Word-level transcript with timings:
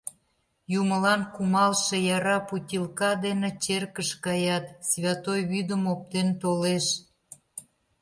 Юмылан 0.79 1.21
кумалше 1.33 1.97
яра 2.15 2.37
путилка 2.47 3.11
дене 3.25 3.49
черкыш 3.63 4.09
каят, 4.25 4.65
«святой» 4.89 5.39
вӱдым 5.51 5.83
оптен 5.93 6.29
толеш. 6.41 6.85